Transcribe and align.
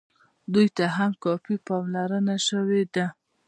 دوی 0.53 0.67
ته 0.77 0.85
هم 0.97 1.11
کافي 1.23 1.55
پاملرنه 1.67 2.35
شوې 2.47 2.81
ده. 2.93 3.05